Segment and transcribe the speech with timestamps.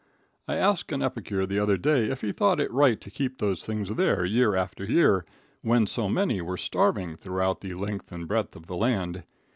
[0.47, 3.63] I asked an epicure the other day if he thought it right to keep those
[3.63, 5.25] things there year after year
[5.61, 9.21] when so many were starving throughout the length and breadth of the land.